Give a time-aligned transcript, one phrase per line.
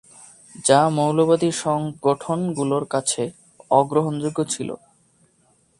[0.65, 3.23] যা মৌলবাদী সংগঠনগুলোর কাছে
[3.71, 4.69] অগ্রহণযোগ্য ছিল।